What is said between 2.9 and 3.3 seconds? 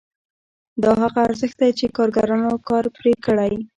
پرې